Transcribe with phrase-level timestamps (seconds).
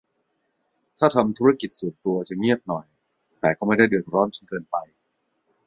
[0.97, 2.85] ถ้าทำธุรกิจส่วนตัวจะเงียบหน่อย
[3.39, 4.77] แต่ก็ไม่ได้เดือดร้อนจนเกินไป